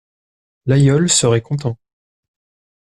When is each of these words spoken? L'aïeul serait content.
L'aïeul 0.65 1.09
serait 1.11 1.41
content. 1.43 1.77